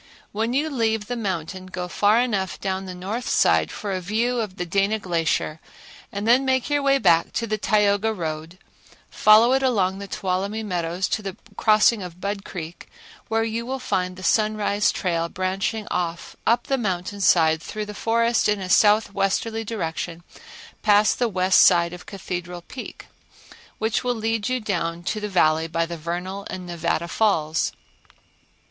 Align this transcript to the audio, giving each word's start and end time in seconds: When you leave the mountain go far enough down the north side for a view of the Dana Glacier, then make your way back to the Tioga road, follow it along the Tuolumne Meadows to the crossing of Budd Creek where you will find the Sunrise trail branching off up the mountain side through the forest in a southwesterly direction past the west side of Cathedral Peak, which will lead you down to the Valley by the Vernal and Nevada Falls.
When 0.31 0.53
you 0.53 0.67
leave 0.71 1.05
the 1.05 1.15
mountain 1.15 1.67
go 1.67 1.87
far 1.87 2.19
enough 2.21 2.59
down 2.59 2.87
the 2.87 2.95
north 2.95 3.29
side 3.29 3.69
for 3.69 3.91
a 3.91 4.01
view 4.01 4.39
of 4.39 4.55
the 4.55 4.65
Dana 4.65 4.97
Glacier, 4.97 5.59
then 6.11 6.43
make 6.43 6.71
your 6.71 6.81
way 6.81 6.97
back 6.97 7.31
to 7.33 7.45
the 7.45 7.59
Tioga 7.59 8.11
road, 8.11 8.57
follow 9.11 9.53
it 9.53 9.61
along 9.61 9.99
the 9.99 10.07
Tuolumne 10.07 10.67
Meadows 10.67 11.07
to 11.09 11.21
the 11.21 11.37
crossing 11.55 12.01
of 12.01 12.19
Budd 12.19 12.43
Creek 12.43 12.89
where 13.27 13.43
you 13.43 13.63
will 13.63 13.77
find 13.77 14.15
the 14.17 14.23
Sunrise 14.23 14.91
trail 14.91 15.29
branching 15.29 15.87
off 15.91 16.35
up 16.47 16.65
the 16.65 16.79
mountain 16.79 17.21
side 17.21 17.61
through 17.61 17.85
the 17.85 17.93
forest 17.93 18.49
in 18.49 18.59
a 18.59 18.69
southwesterly 18.71 19.63
direction 19.63 20.23
past 20.81 21.19
the 21.19 21.29
west 21.29 21.61
side 21.61 21.93
of 21.93 22.07
Cathedral 22.07 22.63
Peak, 22.63 23.05
which 23.77 24.03
will 24.03 24.15
lead 24.15 24.49
you 24.49 24.59
down 24.59 25.03
to 25.03 25.19
the 25.19 25.29
Valley 25.29 25.67
by 25.67 25.85
the 25.85 25.95
Vernal 25.95 26.47
and 26.49 26.65
Nevada 26.65 27.07
Falls. 27.07 27.71